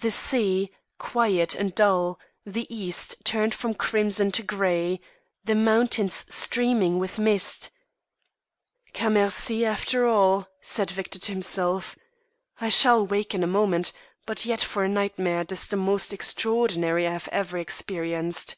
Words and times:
The 0.00 0.10
sea, 0.10 0.70
quiet 0.98 1.54
and 1.54 1.74
dull, 1.74 2.18
the 2.46 2.66
east 2.74 3.22
turned 3.22 3.54
from 3.54 3.74
crimson 3.74 4.32
to 4.32 4.42
grey; 4.42 4.98
the 5.44 5.54
mountains 5.54 6.24
streaming 6.34 6.98
with 6.98 7.18
mist 7.18 7.68
"Cammercy 8.94 9.66
after 9.66 10.06
all!" 10.06 10.48
said 10.62 10.88
Count 10.88 10.96
Victor 10.96 11.18
to 11.18 11.32
himself; 11.32 11.98
"I 12.58 12.70
shall 12.70 13.06
wake 13.06 13.34
in 13.34 13.42
a 13.44 13.46
moment, 13.46 13.92
but 14.24 14.46
yet 14.46 14.62
for 14.62 14.84
a 14.84 14.88
nightmare 14.88 15.44
'tis 15.44 15.66
the 15.66 15.76
most 15.76 16.14
extraordinary 16.14 17.06
I 17.06 17.12
have 17.12 17.28
ever 17.30 17.58
experienced." 17.58 18.56